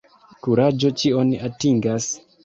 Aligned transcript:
Kuraĝo 0.45 0.89
ĉion 1.01 1.33
atingas. 1.49 2.09